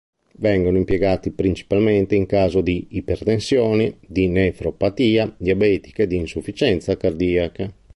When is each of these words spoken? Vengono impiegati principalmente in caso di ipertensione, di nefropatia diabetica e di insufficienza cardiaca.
Vengono 0.39 0.79
impiegati 0.79 1.29
principalmente 1.29 2.15
in 2.15 2.25
caso 2.25 2.61
di 2.61 2.87
ipertensione, 2.89 3.99
di 4.07 4.27
nefropatia 4.29 5.31
diabetica 5.37 6.01
e 6.01 6.07
di 6.07 6.15
insufficienza 6.15 6.97
cardiaca. 6.97 7.71